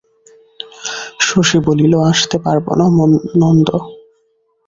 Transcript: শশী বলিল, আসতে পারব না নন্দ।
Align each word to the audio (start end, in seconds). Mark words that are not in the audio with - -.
শশী 1.19 1.57
বলিল, 1.67 1.93
আসতে 2.11 2.37
পারব 2.45 2.65
না 2.79 2.85
নন্দ। 3.41 3.69